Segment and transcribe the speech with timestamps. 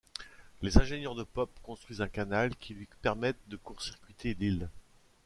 [0.63, 4.67] Les ingénieurs de Pope construisent un canal qui lui permet de court-circuiter l'île.